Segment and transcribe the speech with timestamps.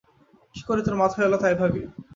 [0.55, 1.81] কী করে তোর মাথায় এল, তাই ভাবি।